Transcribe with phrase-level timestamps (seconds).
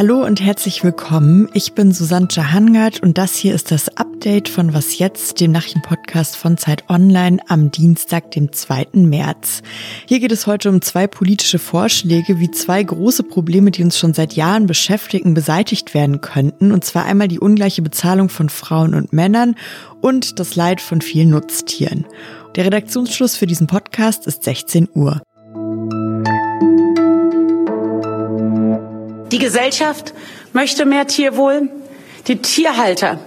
[0.00, 1.50] Hallo und herzlich willkommen.
[1.52, 6.38] Ich bin Susanne Jahangard und das hier ist das Update von Was Jetzt, dem Nachrichtenpodcast
[6.38, 8.86] von Zeit Online am Dienstag, dem 2.
[8.94, 9.60] März.
[10.06, 14.14] Hier geht es heute um zwei politische Vorschläge, wie zwei große Probleme, die uns schon
[14.14, 16.72] seit Jahren beschäftigen, beseitigt werden könnten.
[16.72, 19.54] Und zwar einmal die ungleiche Bezahlung von Frauen und Männern
[20.00, 22.06] und das Leid von vielen Nutztieren.
[22.56, 25.22] Der Redaktionsschluss für diesen Podcast ist 16 Uhr.
[29.30, 30.12] Die Gesellschaft
[30.52, 31.70] möchte mehr Tierwohl.
[32.26, 33.20] Die Tierhalter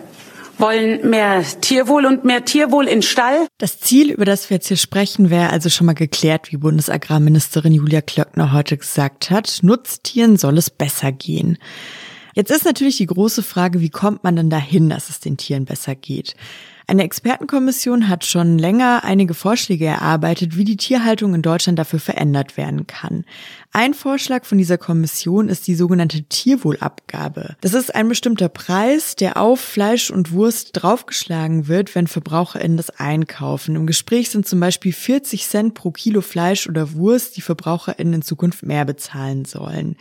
[0.57, 3.47] wollen mehr Tierwohl und mehr Tierwohl in Stall.
[3.57, 7.73] Das Ziel, über das wir jetzt hier sprechen, wäre also schon mal geklärt, wie Bundesagrarministerin
[7.73, 9.59] Julia Klöckner heute gesagt hat.
[9.61, 11.57] Nutztieren soll es besser gehen.
[12.33, 15.65] Jetzt ist natürlich die große Frage, wie kommt man denn dahin, dass es den Tieren
[15.65, 16.35] besser geht?
[16.85, 22.57] Eine Expertenkommission hat schon länger einige Vorschläge erarbeitet, wie die Tierhaltung in Deutschland dafür verändert
[22.57, 23.23] werden kann.
[23.71, 27.55] Ein Vorschlag von dieser Kommission ist die sogenannte Tierwohlabgabe.
[27.61, 32.89] Das ist ein bestimmter Preis, der auf Fleisch und Wurst draufgeschlagen wird, wenn VerbraucherInnen das
[32.89, 33.77] einkaufen.
[33.77, 38.21] Im Gespräch sind zum Beispiel 40 Cent pro Kilo Fleisch oder Wurst, die VerbraucherInnen in
[38.23, 39.95] Zukunft mehr bezahlen sollen.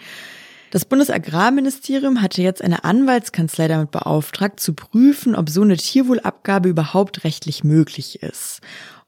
[0.72, 7.24] Das Bundesagrarministerium hatte jetzt eine Anwaltskanzlei damit beauftragt, zu prüfen, ob so eine Tierwohlabgabe überhaupt
[7.24, 8.62] rechtlich möglich ist.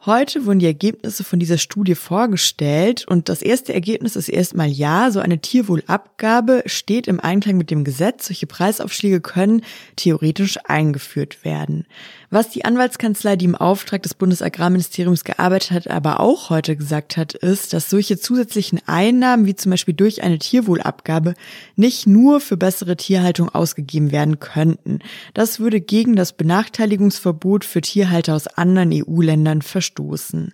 [0.05, 5.11] Heute wurden die Ergebnisse von dieser Studie vorgestellt und das erste Ergebnis ist erstmal ja,
[5.11, 8.27] so eine Tierwohlabgabe steht im Einklang mit dem Gesetz.
[8.27, 9.62] Solche Preisaufschläge können
[9.97, 11.87] theoretisch eingeführt werden.
[12.35, 17.35] Was die Anwaltskanzlei, die im Auftrag des Bundesagrarministeriums gearbeitet hat, aber auch heute gesagt hat,
[17.35, 21.35] ist, dass solche zusätzlichen Einnahmen, wie zum Beispiel durch eine Tierwohlabgabe,
[21.77, 24.99] nicht nur für bessere Tierhaltung ausgegeben werden könnten.
[25.33, 30.51] Das würde gegen das Benachteiligungsverbot für Tierhalter aus anderen EU-Ländern verstoßen.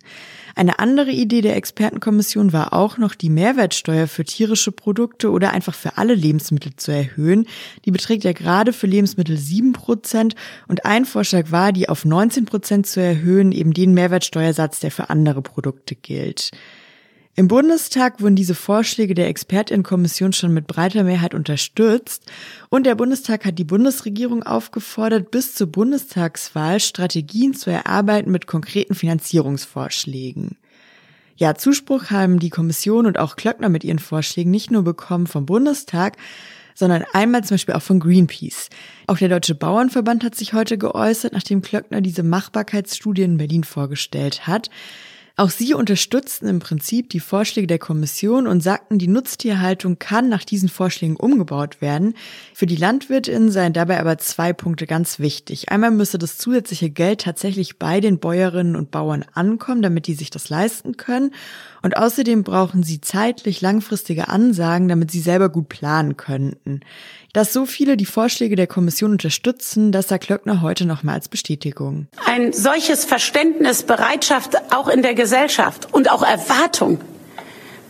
[0.55, 5.73] Eine andere Idee der Expertenkommission war auch noch, die Mehrwertsteuer für tierische Produkte oder einfach
[5.73, 7.47] für alle Lebensmittel zu erhöhen.
[7.85, 10.35] Die beträgt ja gerade für Lebensmittel sieben Prozent
[10.67, 15.09] und ein Vorschlag war, die auf 19 Prozent zu erhöhen, eben den Mehrwertsteuersatz, der für
[15.09, 16.51] andere Produkte gilt.
[17.35, 22.29] Im Bundestag wurden diese Vorschläge der Expertinnenkommission schon mit breiter Mehrheit unterstützt
[22.69, 28.95] und der Bundestag hat die Bundesregierung aufgefordert, bis zur Bundestagswahl Strategien zu erarbeiten mit konkreten
[28.95, 30.57] Finanzierungsvorschlägen.
[31.37, 35.45] Ja, Zuspruch haben die Kommission und auch Klöckner mit ihren Vorschlägen nicht nur bekommen vom
[35.45, 36.17] Bundestag,
[36.75, 38.69] sondern einmal zum Beispiel auch von Greenpeace.
[39.07, 44.47] Auch der Deutsche Bauernverband hat sich heute geäußert, nachdem Klöckner diese Machbarkeitsstudie in Berlin vorgestellt
[44.47, 44.69] hat.
[45.37, 50.43] Auch sie unterstützten im Prinzip die Vorschläge der Kommission und sagten, die Nutztierhaltung kann nach
[50.43, 52.15] diesen Vorschlägen umgebaut werden.
[52.53, 55.69] Für die Landwirtinnen seien dabei aber zwei Punkte ganz wichtig.
[55.69, 60.29] Einmal müsse das zusätzliche Geld tatsächlich bei den Bäuerinnen und Bauern ankommen, damit die sich
[60.29, 61.31] das leisten können.
[61.81, 66.81] Und außerdem brauchen sie zeitlich langfristige Ansagen, damit sie selber gut planen könnten.
[67.33, 72.07] Dass so viele die Vorschläge der Kommission unterstützen, das sagt Klöckner heute nochmal als Bestätigung.
[72.25, 76.99] Ein solches Verständnis, Bereitschaft auch in der Gesellschaft und auch Erwartung,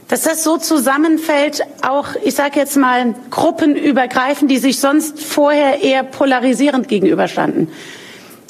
[0.08, 6.04] dass das so zusammenfällt, auch, ich sage jetzt mal, gruppenübergreifend, die sich sonst vorher eher
[6.04, 7.70] polarisierend gegenüberstanden.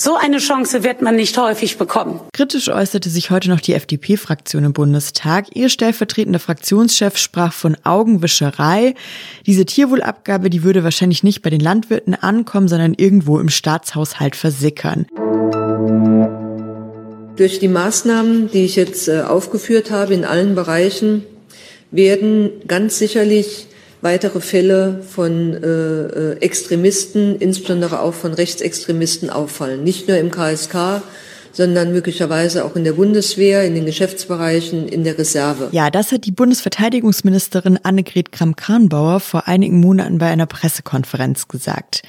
[0.03, 2.21] So eine Chance wird man nicht häufig bekommen.
[2.33, 5.55] Kritisch äußerte sich heute noch die FDP-Fraktion im Bundestag.
[5.55, 8.95] Ihr stellvertretender Fraktionschef sprach von Augenwischerei.
[9.45, 15.05] Diese Tierwohlabgabe, die würde wahrscheinlich nicht bei den Landwirten ankommen, sondern irgendwo im Staatshaushalt versickern.
[17.35, 21.23] Durch die Maßnahmen, die ich jetzt äh, aufgeführt habe in allen Bereichen,
[21.91, 23.67] werden ganz sicherlich
[24.01, 29.83] weitere Fälle von äh, äh, Extremisten, insbesondere auch von Rechtsextremisten auffallen.
[29.83, 31.03] Nicht nur im KSK,
[31.53, 35.69] sondern möglicherweise auch in der Bundeswehr, in den Geschäftsbereichen, in der Reserve.
[35.71, 42.03] Ja, das hat die Bundesverteidigungsministerin Annegret Kramp-Karrenbauer vor einigen Monaten bei einer Pressekonferenz gesagt.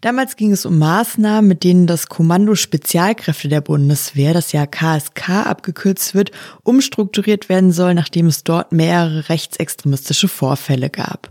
[0.00, 5.30] Damals ging es um Maßnahmen, mit denen das Kommando Spezialkräfte der Bundeswehr, das ja KSK
[5.30, 6.30] abgekürzt wird,
[6.62, 11.30] umstrukturiert werden soll, nachdem es dort mehrere rechtsextremistische Vorfälle gab.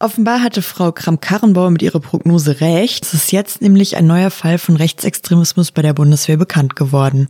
[0.00, 3.04] Offenbar hatte Frau Kramp-Karrenbauer mit ihrer Prognose recht.
[3.04, 7.28] Es ist jetzt nämlich ein neuer Fall von Rechtsextremismus bei der Bundeswehr bekannt geworden.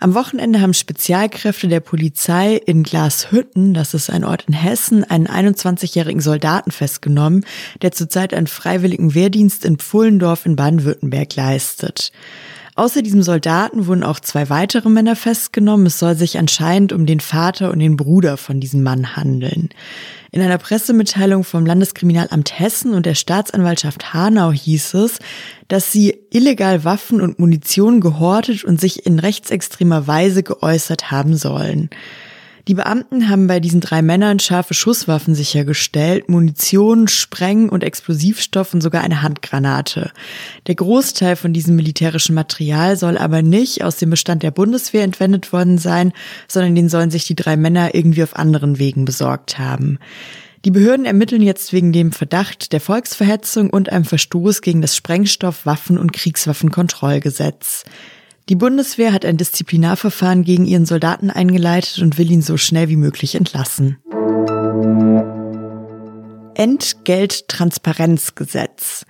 [0.00, 5.28] Am Wochenende haben Spezialkräfte der Polizei in Glashütten, das ist ein Ort in Hessen, einen
[5.28, 7.46] 21-jährigen Soldaten festgenommen,
[7.80, 12.10] der zurzeit einen freiwilligen Wehrdienst in Pfullendorf in Baden-Württemberg leistet.
[12.76, 15.86] Außer diesem Soldaten wurden auch zwei weitere Männer festgenommen.
[15.86, 19.70] Es soll sich anscheinend um den Vater und den Bruder von diesem Mann handeln.
[20.32, 25.18] In einer Pressemitteilung vom Landeskriminalamt Hessen und der Staatsanwaltschaft Hanau hieß es,
[25.66, 31.90] dass sie illegal Waffen und Munition gehortet und sich in rechtsextremer Weise geäußert haben sollen.
[32.68, 38.80] Die Beamten haben bei diesen drei Männern scharfe Schusswaffen sichergestellt, Munition, Spreng- und Explosivstoff und
[38.80, 40.10] sogar eine Handgranate.
[40.66, 45.52] Der Großteil von diesem militärischen Material soll aber nicht aus dem Bestand der Bundeswehr entwendet
[45.52, 46.12] worden sein,
[46.48, 49.98] sondern den sollen sich die drei Männer irgendwie auf anderen Wegen besorgt haben.
[50.66, 55.64] Die Behörden ermitteln jetzt wegen dem Verdacht der Volksverhetzung und einem Verstoß gegen das Sprengstoff-,
[55.64, 57.84] Waffen- und Kriegswaffenkontrollgesetz.
[58.50, 62.96] Die Bundeswehr hat ein Disziplinarverfahren gegen ihren Soldaten eingeleitet und will ihn so schnell wie
[62.96, 63.98] möglich entlassen.
[66.56, 69.06] Entgelttransparenzgesetz.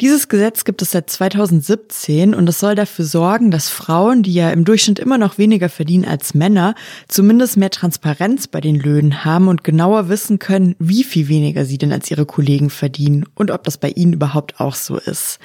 [0.00, 4.50] Dieses Gesetz gibt es seit 2017 und es soll dafür sorgen, dass Frauen, die ja
[4.52, 6.74] im Durchschnitt immer noch weniger verdienen als Männer,
[7.08, 11.76] zumindest mehr Transparenz bei den Löhnen haben und genauer wissen können, wie viel weniger sie
[11.76, 15.38] denn als ihre Kollegen verdienen und ob das bei ihnen überhaupt auch so ist.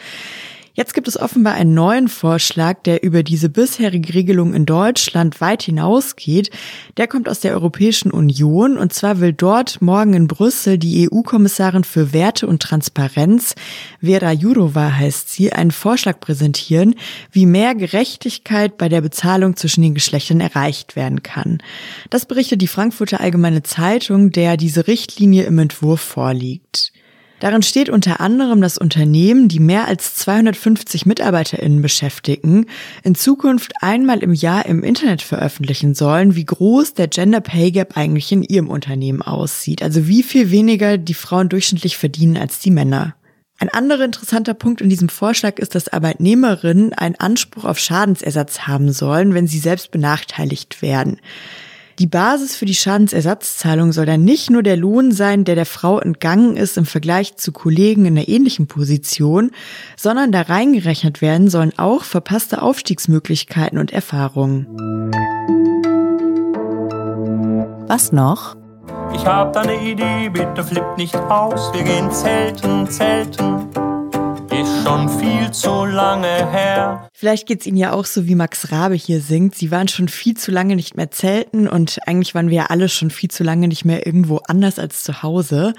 [0.76, 5.62] Jetzt gibt es offenbar einen neuen Vorschlag, der über diese bisherige Regelung in Deutschland weit
[5.62, 6.50] hinausgeht.
[6.98, 11.84] Der kommt aus der Europäischen Union und zwar will dort morgen in Brüssel die EU-Kommissarin
[11.84, 13.54] für Werte und Transparenz,
[14.02, 16.96] Vera Jourova heißt sie, einen Vorschlag präsentieren,
[17.32, 21.60] wie mehr Gerechtigkeit bei der Bezahlung zwischen den Geschlechtern erreicht werden kann.
[22.10, 26.93] Das berichtet die Frankfurter Allgemeine Zeitung, der diese Richtlinie im Entwurf vorliegt.
[27.44, 32.68] Darin steht unter anderem, dass Unternehmen, die mehr als 250 MitarbeiterInnen beschäftigen,
[33.04, 37.98] in Zukunft einmal im Jahr im Internet veröffentlichen sollen, wie groß der Gender Pay Gap
[37.98, 39.84] eigentlich in ihrem Unternehmen aussieht.
[39.84, 43.14] Also wie viel weniger die Frauen durchschnittlich verdienen als die Männer.
[43.60, 48.94] Ein anderer interessanter Punkt in diesem Vorschlag ist, dass Arbeitnehmerinnen einen Anspruch auf Schadensersatz haben
[48.94, 51.20] sollen, wenn sie selbst benachteiligt werden.
[52.00, 56.00] Die Basis für die Schadensersatzzahlung soll dann nicht nur der Lohn sein, der der Frau
[56.00, 59.52] entgangen ist im Vergleich zu Kollegen in einer ähnlichen Position,
[59.96, 64.68] sondern da reingerechnet werden sollen auch verpasste Aufstiegsmöglichkeiten und Erfahrungen.
[67.88, 68.56] Was noch?
[69.14, 73.70] Ich hab da ne Idee, bitte flippt nicht aus, wir gehen zelten, zelten
[74.64, 77.10] ist schon viel zu lange her.
[77.14, 79.56] Vielleicht geht's Ihnen ja auch so, wie Max Rabe hier singt.
[79.56, 82.88] Sie waren schon viel zu lange nicht mehr zelten und eigentlich waren wir ja alle
[82.88, 85.74] schon viel zu lange nicht mehr irgendwo anders als zu Hause.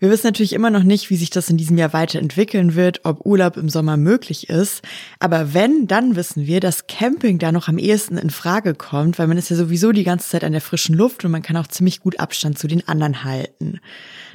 [0.00, 3.26] Wir wissen natürlich immer noch nicht, wie sich das in diesem Jahr weiterentwickeln wird, ob
[3.26, 4.80] Urlaub im Sommer möglich ist.
[5.18, 9.26] Aber wenn, dann wissen wir, dass Camping da noch am ehesten in Frage kommt, weil
[9.26, 11.66] man ist ja sowieso die ganze Zeit an der frischen Luft und man kann auch
[11.66, 13.78] ziemlich gut Abstand zu den anderen halten.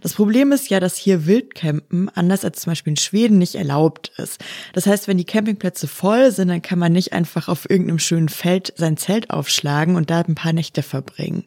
[0.01, 4.11] Das Problem ist ja, dass hier Wildcampen, anders als zum Beispiel in Schweden, nicht erlaubt
[4.17, 4.39] ist.
[4.73, 8.29] Das heißt, wenn die Campingplätze voll sind, dann kann man nicht einfach auf irgendeinem schönen
[8.29, 11.43] Feld sein Zelt aufschlagen und da ein paar Nächte verbringen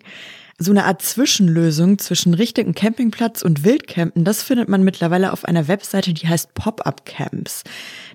[0.61, 5.69] so eine Art Zwischenlösung zwischen richtigen Campingplatz und Wildcampen, das findet man mittlerweile auf einer
[5.69, 7.63] Webseite, die heißt Pop-up Camps.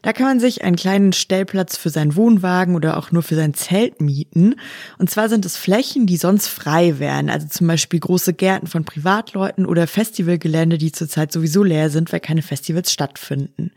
[0.02, 3.54] Da kann man sich einen kleinen Stellplatz für seinen Wohnwagen oder auch nur für sein
[3.54, 4.56] Zelt mieten.
[4.98, 8.84] Und zwar sind es Flächen, die sonst frei wären, also zum Beispiel große Gärten von
[8.84, 13.72] Privatleuten oder Festivalgelände, die zurzeit sowieso leer sind, weil keine Festivals stattfinden.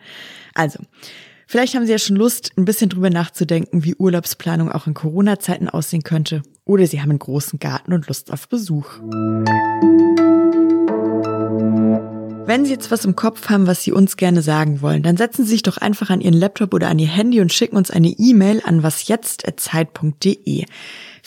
[0.55, 0.81] Also,
[1.49, 5.69] Vielleicht haben Sie ja schon Lust, ein bisschen drüber nachzudenken, wie Urlaubsplanung auch in Corona-Zeiten
[5.69, 6.43] aussehen könnte.
[6.67, 8.99] Oder Sie haben einen großen Garten und Lust auf Besuch.
[12.45, 15.45] Wenn Sie jetzt was im Kopf haben, was Sie uns gerne sagen wollen, dann setzen
[15.45, 18.09] Sie sich doch einfach an Ihren Laptop oder an Ihr Handy und schicken uns eine
[18.09, 20.65] E-Mail an wasjetzt.zeit.de.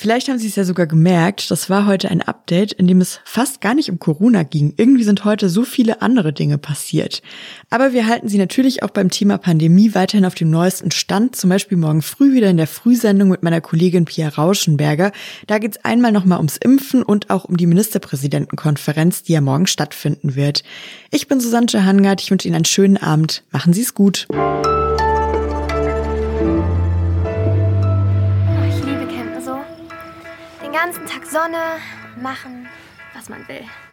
[0.02, 3.20] Vielleicht haben Sie es ja sogar gemerkt, das war heute ein Update, in dem es
[3.26, 4.74] fast gar nicht um Corona ging.
[4.78, 7.22] Irgendwie sind heute so viele andere Dinge passiert.
[7.70, 11.50] Aber wir halten Sie natürlich auch beim Thema Pandemie weiterhin auf dem neuesten Stand, zum
[11.50, 15.12] Beispiel morgen früh wieder in der Frühsendung mit meiner Kollegin Pia Rauschenberger.
[15.48, 19.68] Da geht es einmal nochmal ums Impfen und auch um die Ministerpräsidentenkonferenz, die ja morgen
[19.68, 20.64] stattfinden wird.
[21.12, 23.44] Ich bin Susanne Hangard, ich wünsche Ihnen einen schönen Abend.
[23.52, 24.28] Machen Sie es gut.
[30.82, 31.82] Ganzen Tag Sonne,
[32.16, 32.70] machen,
[33.14, 33.66] was man will.